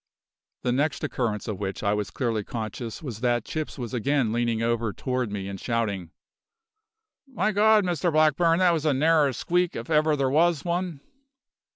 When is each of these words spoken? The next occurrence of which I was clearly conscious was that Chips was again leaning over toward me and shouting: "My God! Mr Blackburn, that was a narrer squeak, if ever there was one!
The 0.63 0.71
next 0.71 1.03
occurrence 1.03 1.47
of 1.47 1.59
which 1.59 1.83
I 1.83 1.93
was 1.93 2.09
clearly 2.09 2.43
conscious 2.43 3.03
was 3.03 3.19
that 3.19 3.45
Chips 3.45 3.77
was 3.77 3.93
again 3.93 4.33
leaning 4.33 4.63
over 4.63 4.91
toward 4.93 5.31
me 5.31 5.47
and 5.47 5.59
shouting: 5.61 6.09
"My 7.27 7.51
God! 7.51 7.83
Mr 7.83 8.11
Blackburn, 8.11 8.57
that 8.57 8.73
was 8.73 8.83
a 8.87 8.95
narrer 8.95 9.31
squeak, 9.31 9.75
if 9.75 9.91
ever 9.91 10.15
there 10.15 10.27
was 10.31 10.65
one! 10.65 11.01